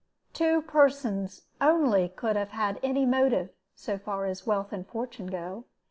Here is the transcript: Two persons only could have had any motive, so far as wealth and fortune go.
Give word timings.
Two 0.33 0.63
persons 0.63 1.43
only 1.61 2.09
could 2.09 2.35
have 2.35 2.49
had 2.49 2.79
any 2.81 3.05
motive, 3.05 3.49
so 3.75 3.99
far 3.99 4.25
as 4.25 4.47
wealth 4.47 4.73
and 4.73 4.87
fortune 4.87 5.27
go. 5.27 5.65